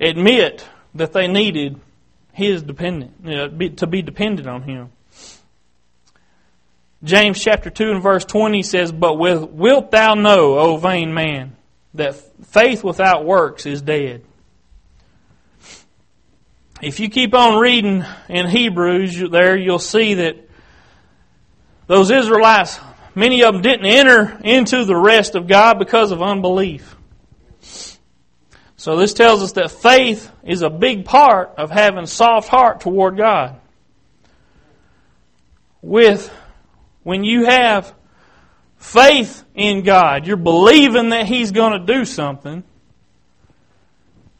admit 0.00 0.66
that 0.94 1.12
they 1.12 1.28
needed 1.28 1.78
his 2.32 2.62
dependent, 2.62 3.12
you 3.22 3.36
know, 3.36 3.48
be, 3.48 3.70
to 3.70 3.86
be 3.86 4.00
dependent 4.00 4.48
on 4.48 4.62
him. 4.62 4.90
James 7.04 7.42
chapter 7.42 7.68
2 7.68 7.90
and 7.90 8.02
verse 8.02 8.24
20 8.24 8.62
says, 8.62 8.92
But 8.92 9.18
with, 9.18 9.42
wilt 9.42 9.90
thou 9.90 10.14
know, 10.14 10.58
O 10.58 10.76
vain 10.78 11.12
man, 11.12 11.56
that 11.94 12.14
faith 12.46 12.82
without 12.82 13.26
works 13.26 13.66
is 13.66 13.82
dead? 13.82 14.24
If 16.80 16.98
you 16.98 17.10
keep 17.10 17.34
on 17.34 17.60
reading 17.60 18.06
in 18.30 18.46
Hebrews 18.46 19.30
there, 19.30 19.54
you'll 19.54 19.78
see 19.78 20.14
that 20.14 20.48
those 21.86 22.10
Israelites 22.10 22.80
Many 23.20 23.44
of 23.44 23.52
them 23.52 23.60
didn't 23.60 23.84
enter 23.84 24.38
into 24.42 24.86
the 24.86 24.96
rest 24.96 25.34
of 25.34 25.46
God 25.46 25.78
because 25.78 26.10
of 26.10 26.22
unbelief. 26.22 26.96
So 28.78 28.96
this 28.96 29.12
tells 29.12 29.42
us 29.42 29.52
that 29.52 29.70
faith 29.70 30.32
is 30.42 30.62
a 30.62 30.70
big 30.70 31.04
part 31.04 31.52
of 31.58 31.70
having 31.70 32.04
a 32.04 32.06
soft 32.06 32.48
heart 32.48 32.80
toward 32.80 33.18
God. 33.18 33.60
With 35.82 36.32
when 37.02 37.22
you 37.22 37.44
have 37.44 37.92
faith 38.78 39.44
in 39.54 39.82
God, 39.82 40.26
you're 40.26 40.38
believing 40.38 41.10
that 41.10 41.26
He's 41.26 41.52
going 41.52 41.78
to 41.78 41.92
do 41.92 42.06
something, 42.06 42.64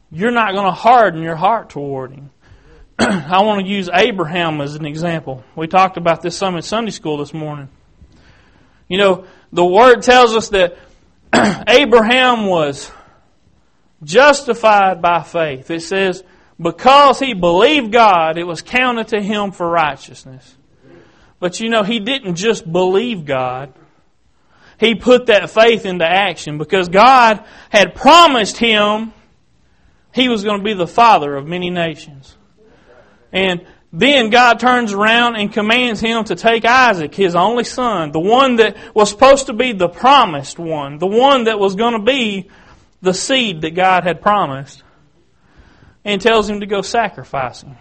you're 0.09 0.31
not 0.31 0.53
going 0.53 0.65
to 0.65 0.71
harden 0.71 1.21
your 1.21 1.35
heart 1.35 1.69
toward 1.69 2.13
Him. 2.13 2.31
I 2.97 3.43
want 3.43 3.63
to 3.63 3.71
use 3.71 3.91
Abraham 3.93 4.59
as 4.59 4.73
an 4.73 4.87
example. 4.87 5.43
We 5.55 5.67
talked 5.67 5.97
about 5.97 6.23
this 6.23 6.35
some 6.35 6.55
in 6.55 6.63
Sunday 6.63 6.89
school 6.89 7.17
this 7.17 7.31
morning. 7.31 7.69
You 8.91 8.97
know, 8.97 9.25
the 9.53 9.63
Word 9.63 10.01
tells 10.01 10.35
us 10.35 10.49
that 10.49 10.77
Abraham 11.69 12.45
was 12.45 12.91
justified 14.03 15.01
by 15.01 15.23
faith. 15.23 15.71
It 15.71 15.79
says, 15.79 16.25
because 16.59 17.17
he 17.17 17.33
believed 17.33 17.93
God, 17.93 18.37
it 18.37 18.43
was 18.43 18.61
counted 18.61 19.07
to 19.07 19.21
him 19.21 19.53
for 19.53 19.69
righteousness. 19.69 20.57
But 21.39 21.61
you 21.61 21.69
know, 21.69 21.83
he 21.83 22.01
didn't 22.01 22.35
just 22.35 22.69
believe 22.69 23.23
God. 23.23 23.73
He 24.77 24.95
put 24.95 25.27
that 25.27 25.49
faith 25.49 25.85
into 25.85 26.05
action 26.05 26.57
because 26.57 26.89
God 26.89 27.45
had 27.69 27.95
promised 27.95 28.57
him 28.57 29.13
he 30.13 30.27
was 30.27 30.43
going 30.43 30.57
to 30.57 30.65
be 30.65 30.73
the 30.73 30.85
father 30.85 31.33
of 31.37 31.47
many 31.47 31.69
nations. 31.69 32.35
And 33.31 33.65
then 33.93 34.29
God 34.29 34.59
turns 34.59 34.93
around 34.93 35.35
and 35.35 35.51
commands 35.51 35.99
him 35.99 36.23
to 36.25 36.35
take 36.35 36.63
Isaac, 36.63 37.13
his 37.13 37.35
only 37.35 37.65
son, 37.65 38.11
the 38.11 38.19
one 38.19 38.55
that 38.55 38.77
was 38.95 39.09
supposed 39.09 39.47
to 39.47 39.53
be 39.53 39.73
the 39.73 39.89
promised 39.89 40.57
one, 40.57 40.97
the 40.97 41.07
one 41.07 41.45
that 41.45 41.59
was 41.59 41.75
going 41.75 41.93
to 41.93 42.03
be 42.03 42.49
the 43.01 43.13
seed 43.13 43.61
that 43.61 43.71
God 43.71 44.03
had 44.03 44.21
promised, 44.21 44.83
and 46.05 46.21
tells 46.21 46.49
him 46.49 46.61
to 46.61 46.65
go 46.65 46.81
sacrifice 46.81 47.63
him. 47.63 47.75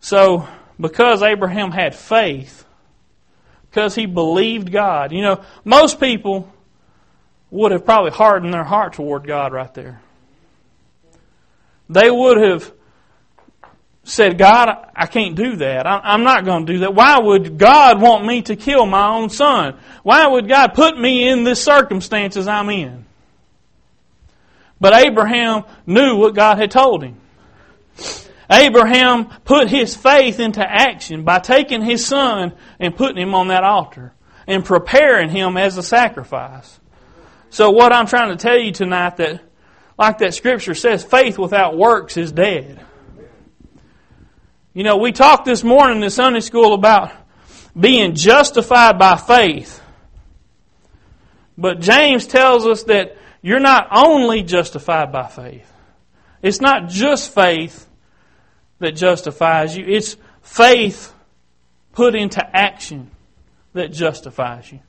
So, 0.00 0.48
because 0.78 1.22
Abraham 1.22 1.70
had 1.70 1.94
faith, 1.94 2.66
because 3.70 3.94
he 3.94 4.06
believed 4.06 4.72
God, 4.72 5.12
you 5.12 5.22
know, 5.22 5.44
most 5.64 6.00
people 6.00 6.52
would 7.50 7.70
have 7.70 7.84
probably 7.84 8.10
hardened 8.10 8.52
their 8.52 8.64
heart 8.64 8.94
toward 8.94 9.26
God 9.26 9.52
right 9.52 9.72
there. 9.74 10.00
They 11.88 12.10
would 12.10 12.36
have 12.38 12.72
said, 14.04 14.38
God, 14.38 14.68
I 14.94 15.06
can't 15.06 15.34
do 15.34 15.56
that. 15.56 15.86
I'm 15.86 16.22
not 16.24 16.44
going 16.44 16.66
to 16.66 16.72
do 16.72 16.78
that. 16.80 16.94
Why 16.94 17.18
would 17.18 17.58
God 17.58 18.00
want 18.00 18.24
me 18.26 18.42
to 18.42 18.56
kill 18.56 18.86
my 18.86 19.08
own 19.08 19.30
son? 19.30 19.78
Why 20.02 20.26
would 20.26 20.48
God 20.48 20.74
put 20.74 20.98
me 20.98 21.28
in 21.28 21.44
this 21.44 21.62
circumstances 21.62 22.46
I'm 22.46 22.68
in? 22.70 23.06
But 24.78 24.94
Abraham 24.94 25.64
knew 25.86 26.16
what 26.16 26.34
God 26.34 26.58
had 26.58 26.70
told 26.70 27.02
him. 27.02 27.18
Abraham 28.50 29.30
put 29.44 29.68
his 29.68 29.96
faith 29.96 30.38
into 30.38 30.62
action 30.62 31.24
by 31.24 31.38
taking 31.38 31.80
his 31.80 32.04
son 32.04 32.52
and 32.78 32.94
putting 32.94 33.16
him 33.16 33.34
on 33.34 33.48
that 33.48 33.64
altar 33.64 34.12
and 34.46 34.62
preparing 34.62 35.30
him 35.30 35.56
as 35.56 35.78
a 35.78 35.82
sacrifice. 35.82 36.78
So 37.48 37.70
what 37.70 37.92
I'm 37.92 38.06
trying 38.06 38.36
to 38.36 38.36
tell 38.36 38.58
you 38.58 38.72
tonight 38.72 39.16
that 39.16 39.40
like 39.96 40.18
that 40.18 40.34
scripture 40.34 40.74
says, 40.74 41.02
faith 41.02 41.38
without 41.38 41.78
works 41.78 42.18
is 42.18 42.32
dead. 42.32 42.83
You 44.76 44.82
know, 44.82 44.96
we 44.96 45.12
talked 45.12 45.44
this 45.44 45.62
morning 45.62 46.02
in 46.02 46.10
Sunday 46.10 46.40
school 46.40 46.74
about 46.74 47.12
being 47.78 48.16
justified 48.16 48.98
by 48.98 49.16
faith. 49.16 49.80
But 51.56 51.78
James 51.78 52.26
tells 52.26 52.66
us 52.66 52.82
that 52.84 53.16
you're 53.40 53.60
not 53.60 53.86
only 53.92 54.42
justified 54.42 55.12
by 55.12 55.28
faith. 55.28 55.70
It's 56.42 56.60
not 56.60 56.88
just 56.88 57.32
faith 57.32 57.88
that 58.80 58.96
justifies 58.96 59.76
you, 59.76 59.86
it's 59.86 60.16
faith 60.42 61.14
put 61.92 62.16
into 62.16 62.44
action 62.44 63.12
that 63.74 63.92
justifies 63.92 64.72
you. 64.72 64.80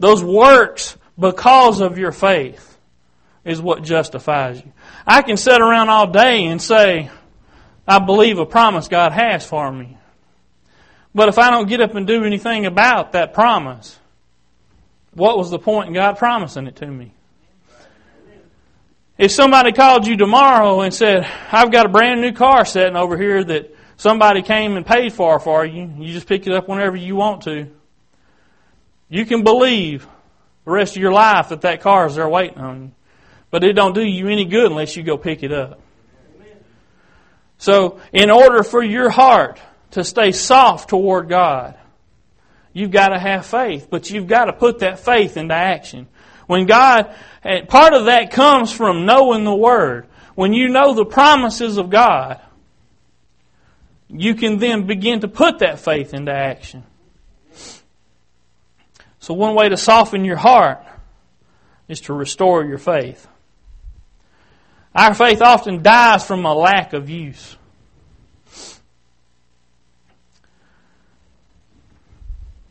Those 0.00 0.24
works, 0.24 0.96
because 1.16 1.80
of 1.80 1.98
your 1.98 2.10
faith, 2.10 2.78
is 3.44 3.62
what 3.62 3.84
justifies 3.84 4.60
you. 4.60 4.72
I 5.06 5.22
can 5.22 5.36
sit 5.36 5.60
around 5.60 5.88
all 5.88 6.08
day 6.08 6.46
and 6.46 6.60
say, 6.60 7.10
I 7.90 7.98
believe 7.98 8.38
a 8.38 8.46
promise 8.46 8.86
God 8.86 9.10
has 9.10 9.44
for 9.44 9.72
me. 9.72 9.98
But 11.12 11.28
if 11.28 11.38
I 11.38 11.50
don't 11.50 11.68
get 11.68 11.80
up 11.80 11.96
and 11.96 12.06
do 12.06 12.22
anything 12.22 12.64
about 12.64 13.10
that 13.12 13.34
promise, 13.34 13.98
what 15.12 15.36
was 15.36 15.50
the 15.50 15.58
point 15.58 15.88
in 15.88 15.94
God 15.94 16.16
promising 16.16 16.68
it 16.68 16.76
to 16.76 16.86
me? 16.86 17.12
If 19.18 19.32
somebody 19.32 19.72
called 19.72 20.06
you 20.06 20.16
tomorrow 20.16 20.82
and 20.82 20.94
said, 20.94 21.28
I've 21.50 21.72
got 21.72 21.84
a 21.84 21.88
brand 21.88 22.20
new 22.20 22.30
car 22.30 22.64
sitting 22.64 22.94
over 22.94 23.18
here 23.18 23.42
that 23.42 23.74
somebody 23.96 24.42
came 24.42 24.76
and 24.76 24.86
paid 24.86 25.12
for 25.12 25.40
for 25.40 25.66
you, 25.66 25.92
you 25.98 26.12
just 26.12 26.28
pick 26.28 26.46
it 26.46 26.52
up 26.52 26.68
whenever 26.68 26.94
you 26.94 27.16
want 27.16 27.42
to, 27.42 27.72
you 29.08 29.26
can 29.26 29.42
believe 29.42 30.06
the 30.64 30.70
rest 30.70 30.94
of 30.94 31.02
your 31.02 31.12
life 31.12 31.48
that 31.48 31.62
that 31.62 31.80
car 31.80 32.06
is 32.06 32.14
there 32.14 32.28
waiting 32.28 32.58
on 32.58 32.82
you. 32.82 32.92
But 33.50 33.64
it 33.64 33.72
don't 33.72 33.96
do 33.96 34.04
you 34.04 34.28
any 34.28 34.44
good 34.44 34.70
unless 34.70 34.96
you 34.96 35.02
go 35.02 35.18
pick 35.18 35.42
it 35.42 35.50
up. 35.50 35.80
So, 37.60 38.00
in 38.10 38.30
order 38.30 38.62
for 38.62 38.82
your 38.82 39.10
heart 39.10 39.60
to 39.90 40.02
stay 40.02 40.32
soft 40.32 40.88
toward 40.88 41.28
God, 41.28 41.76
you've 42.72 42.90
got 42.90 43.10
to 43.10 43.18
have 43.18 43.44
faith, 43.44 43.88
but 43.90 44.08
you've 44.08 44.26
got 44.26 44.46
to 44.46 44.54
put 44.54 44.78
that 44.78 44.98
faith 44.98 45.36
into 45.36 45.54
action. 45.54 46.08
When 46.46 46.64
God, 46.64 47.14
part 47.68 47.92
of 47.92 48.06
that 48.06 48.30
comes 48.30 48.72
from 48.72 49.04
knowing 49.04 49.44
the 49.44 49.54
Word. 49.54 50.06
When 50.34 50.54
you 50.54 50.68
know 50.68 50.94
the 50.94 51.04
promises 51.04 51.76
of 51.76 51.90
God, 51.90 52.40
you 54.08 54.34
can 54.34 54.56
then 54.56 54.86
begin 54.86 55.20
to 55.20 55.28
put 55.28 55.58
that 55.58 55.80
faith 55.80 56.14
into 56.14 56.32
action. 56.32 56.82
So, 59.18 59.34
one 59.34 59.54
way 59.54 59.68
to 59.68 59.76
soften 59.76 60.24
your 60.24 60.38
heart 60.38 60.82
is 61.88 62.00
to 62.02 62.14
restore 62.14 62.64
your 62.64 62.78
faith. 62.78 63.28
Our 64.94 65.14
faith 65.14 65.40
often 65.40 65.82
dies 65.82 66.26
from 66.26 66.44
a 66.44 66.54
lack 66.54 66.92
of 66.92 67.08
use. 67.08 67.56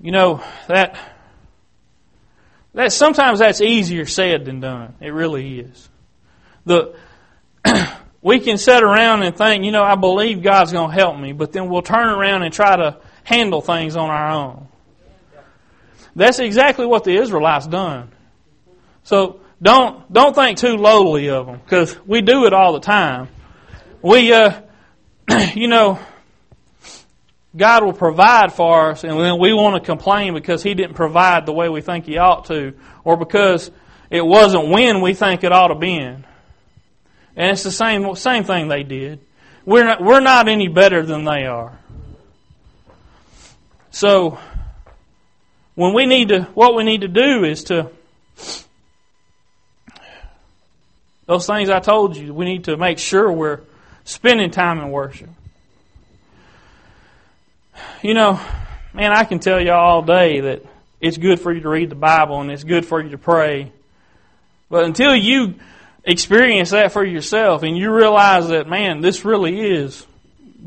You 0.02 0.12
know, 0.12 0.44
that 0.68 0.98
that 2.74 2.94
sometimes 2.94 3.40
that's 3.40 3.62
easier 3.62 4.06
said 4.06 4.46
than 4.46 4.60
done. 4.60 4.96
It 5.02 5.10
really 5.10 5.60
is. 5.60 5.90
The 6.66 6.96
we 8.22 8.40
can 8.40 8.58
sit 8.58 8.84
around 8.84 9.24
and 9.24 9.36
think, 9.36 9.66
you 9.66 9.72
know, 9.72 9.84
I 9.84 9.96
believe 9.96 10.42
God's 10.42 10.72
going 10.72 10.90
to 10.90 10.96
help 10.96 11.18
me, 11.18 11.34
but 11.34 11.52
then 11.52 11.70
we'll 11.70 11.82
turn 11.82 12.08
around 12.08 12.44
and 12.44 12.54
try 12.54 12.76
to 12.76 12.98
handle 13.24 13.62
things 13.62 13.96
on 13.96 14.10
our 14.10 14.32
own. 14.32 14.68
That's 16.16 16.40
exactly 16.40 16.86
what 16.86 17.04
the 17.04 17.16
Israelites 17.16 17.68
done. 17.68 18.12
So 19.04 19.40
don't 19.62 20.12
don't 20.12 20.34
think 20.34 20.58
too 20.58 20.78
lowly 20.78 21.30
of 21.30 21.46
them 21.46 21.60
because 21.64 21.98
we 22.06 22.22
do 22.22 22.46
it 22.46 22.54
all 22.54 22.74
the 22.74 22.80
time. 22.80 23.28
We, 24.02 24.32
uh, 24.32 24.62
you 25.54 25.68
know, 25.68 26.00
God 27.56 27.84
will 27.84 27.94
provide 27.94 28.54
for 28.54 28.92
us, 28.92 29.04
and 29.04 29.20
then 29.20 29.38
we 29.40 29.54
want 29.54 29.76
to 29.76 29.86
complain 29.86 30.34
because 30.34 30.64
He 30.64 30.74
didn't 30.74 30.96
provide 30.96 31.46
the 31.46 31.52
way 31.52 31.68
we 31.68 31.82
think 31.82 32.06
He 32.06 32.18
ought 32.18 32.46
to, 32.46 32.74
or 33.04 33.18
because 33.18 33.70
it 34.10 34.26
wasn't 34.26 34.70
when 34.70 35.02
we 35.02 35.14
think 35.14 35.44
it 35.44 35.52
ought 35.52 35.68
to 35.68 35.76
be. 35.76 35.94
And 35.98 36.22
it's 37.36 37.64
the 37.64 37.72
same 37.72 38.16
same 38.16 38.44
thing 38.46 38.70
they 38.70 38.84
did. 38.84 39.20
We're 39.66 39.84
not 39.84 40.02
we're 40.02 40.22
not 40.22 40.48
any 40.48 40.70
better 40.70 41.06
than 41.06 41.26
they 41.26 41.46
are. 41.46 41.78
So 43.92 44.40
when 45.76 45.94
we 45.94 46.06
need 46.06 46.30
to, 46.30 46.44
what 46.54 46.76
we 46.76 46.84
need 46.84 47.02
to 47.02 47.08
do 47.08 47.44
is 47.44 47.66
to 47.66 47.90
Those 51.30 51.46
things 51.46 51.70
I 51.70 51.80
told 51.80 52.18
you, 52.18 52.34
we 52.34 52.46
need 52.46 52.64
to 52.64 52.76
make 52.76 52.98
sure 52.98 53.32
we're 53.32 53.60
spending 54.04 54.50
time 54.50 54.80
in 54.80 54.90
worship. 54.90 55.30
You 58.02 58.16
know, 58.16 58.40
man, 58.96 59.12
I 59.12 59.26
can 59.26 59.38
tell 59.38 59.62
you 59.62 59.72
all 59.72 60.02
day 60.02 60.40
that 60.40 60.66
it's 61.00 61.18
good 61.18 61.40
for 61.40 61.54
you 61.54 61.62
to 61.62 61.70
read 61.70 61.92
the 61.92 61.96
Bible 61.96 62.42
and 62.42 62.50
it's 62.50 62.64
good 62.64 62.84
for 62.84 63.00
you 63.00 63.10
to 63.12 63.20
pray. 63.20 63.72
But 64.72 64.86
until 64.86 65.16
you 65.16 65.54
experience 66.04 66.72
that 66.72 66.94
for 66.94 67.06
yourself 67.06 67.62
and 67.62 67.78
you 67.78 67.94
realize 67.94 68.48
that, 68.48 68.68
man, 68.68 69.02
this 69.02 69.24
really 69.24 69.60
is 69.60 70.08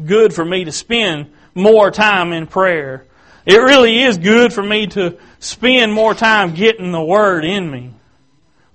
good 0.06 0.32
for 0.32 0.44
me 0.44 0.62
to 0.62 0.70
spend 0.70 1.32
more 1.56 1.90
time 1.90 2.32
in 2.32 2.46
prayer. 2.46 3.04
It 3.44 3.56
really 3.56 4.00
is 4.00 4.16
good 4.16 4.52
for 4.52 4.62
me 4.62 4.86
to 4.86 5.18
spend 5.40 5.92
more 5.92 6.14
time 6.14 6.54
getting 6.54 6.92
the 6.92 7.02
Word 7.02 7.44
in 7.44 7.68
me. 7.68 7.94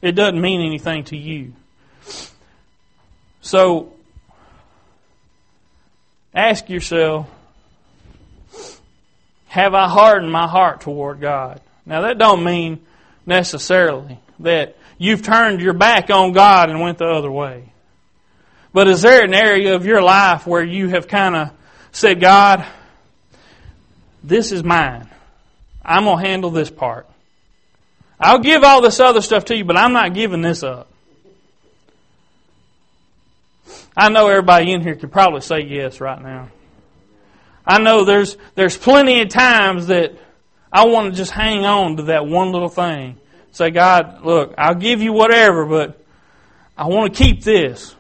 It 0.02 0.16
doesn't 0.16 0.42
mean 0.42 0.60
anything 0.60 1.06
to 1.06 1.16
you. 1.16 1.54
So, 3.48 3.94
ask 6.34 6.68
yourself, 6.70 7.30
have 9.48 9.74
I 9.74 9.88
hardened 9.88 10.30
my 10.30 10.48
heart 10.48 10.82
toward 10.82 11.22
God? 11.22 11.62
Now 11.86 12.02
that 12.02 12.18
don't 12.18 12.44
mean 12.44 12.86
necessarily 13.26 14.20
that 14.40 14.76
you've 14.98 15.22
turned 15.22 15.62
your 15.62 15.72
back 15.72 16.10
on 16.10 16.34
God 16.34 16.70
and 16.70 16.82
went 16.82 16.98
the 16.98 17.06
other 17.06 17.32
way. 17.32 17.72
But 18.74 18.90
is 18.90 19.02
there 19.02 19.24
an 19.24 19.34
area 19.34 19.76
of 19.76 19.86
your 19.86 20.02
life 20.02 20.46
where 20.46 20.62
you 20.62 20.90
have 20.90 21.08
kind 21.08 21.34
of 21.34 21.52
said, 21.94 22.20
God, 22.20 22.66
this 24.26 24.52
is 24.52 24.62
mine. 24.62 25.10
I'm 25.86 26.04
going 26.04 26.22
to 26.22 26.30
handle 26.30 26.52
this 26.52 26.70
part. 26.70 27.08
I'll 28.20 28.40
give 28.40 28.66
all 28.66 28.82
this 28.82 29.00
other 29.00 29.22
stuff 29.22 29.46
to 29.46 29.56
you, 29.56 29.64
but 29.64 29.78
I'm 29.78 29.94
not 29.94 30.14
giving 30.14 30.42
this 30.42 30.64
up. 30.64 30.87
I 34.00 34.10
know 34.10 34.28
everybody 34.28 34.72
in 34.72 34.82
here 34.82 34.96
could 34.96 35.12
probably 35.12 35.42
say 35.42 35.62
yes 35.62 36.00
right 36.00 36.22
now. 36.22 36.50
I 37.66 37.80
know 37.80 38.06
there's 38.06 38.38
there's 38.54 38.78
plenty 38.78 39.22
of 39.22 39.30
times 39.30 39.88
that 39.88 40.14
I 40.72 40.86
want 40.86 41.12
to 41.12 41.18
just 41.18 41.32
hang 41.32 41.66
on 41.66 41.98
to 41.98 42.04
that 42.04 42.28
one 42.28 42.52
little 42.52 42.70
thing. 42.70 43.18
Say, 43.52 43.72
God, 43.72 44.24
look, 44.24 44.54
I'll 44.56 44.76
give 44.76 45.02
you 45.02 45.14
whatever, 45.14 45.66
but 45.66 46.00
I 46.78 46.86
want 46.86 47.16
to 47.16 47.24
keep 47.24 47.44
this. 47.44 47.96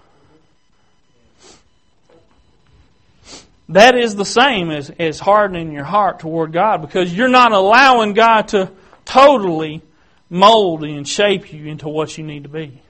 That 3.70 3.98
is 3.98 4.16
the 4.16 4.24
same 4.24 4.70
as, 4.70 4.92
as 4.92 5.20
hardening 5.20 5.72
your 5.72 5.84
heart 5.84 6.20
toward 6.20 6.54
God 6.54 6.82
because 6.82 7.12
you're 7.12 7.28
not 7.28 7.54
allowing 7.54 8.14
God 8.14 8.50
to 8.50 8.72
totally 9.04 9.82
mold 10.30 10.84
and 10.84 11.08
shape 11.08 11.52
you 11.52 11.66
into 11.66 11.90
what 11.90 12.18
you 12.20 12.24
need 12.24 12.44
to 12.44 12.50
be. 12.50 12.82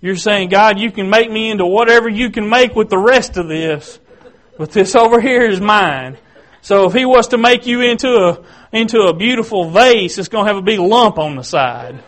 You're 0.00 0.16
saying, 0.16 0.50
God, 0.50 0.78
you 0.78 0.92
can 0.92 1.10
make 1.10 1.30
me 1.30 1.50
into 1.50 1.66
whatever 1.66 2.08
you 2.08 2.30
can 2.30 2.48
make 2.48 2.74
with 2.76 2.88
the 2.88 2.98
rest 2.98 3.36
of 3.36 3.48
this, 3.48 3.98
but 4.56 4.70
this 4.70 4.94
over 4.94 5.20
here 5.20 5.44
is 5.44 5.60
mine. 5.60 6.18
So 6.62 6.86
if 6.86 6.92
He 6.92 7.04
was 7.04 7.28
to 7.28 7.38
make 7.38 7.66
you 7.66 7.80
into 7.80 8.08
a 8.08 8.44
into 8.70 9.00
a 9.02 9.14
beautiful 9.14 9.70
vase, 9.70 10.18
it's 10.18 10.28
going 10.28 10.44
to 10.44 10.52
have 10.52 10.58
a 10.58 10.64
big 10.64 10.78
lump 10.78 11.18
on 11.18 11.36
the 11.36 11.42
side. 11.42 11.98